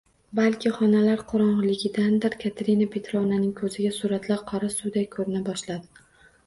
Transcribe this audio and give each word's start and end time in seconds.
Balki 0.37 0.69
xonalar 0.77 1.21
qorongʻiligidandir, 1.33 2.39
Katerina 2.45 2.89
Petrovnaning 2.97 3.55
koʻziga 3.63 3.93
suratlar 4.01 4.43
qora 4.55 4.73
suvday 4.81 5.09
koʻrina 5.19 5.45
boshladi. 5.53 6.05